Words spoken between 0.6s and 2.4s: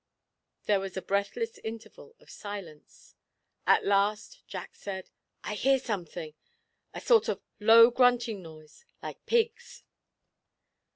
There was a breathless interval of